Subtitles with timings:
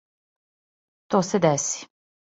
[1.13, 1.89] То се деси.